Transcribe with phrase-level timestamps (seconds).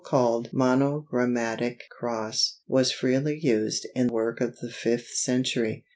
[0.03, 5.85] ]The so called "Monogrammatic Cross" was very freely used in work of the fifth century.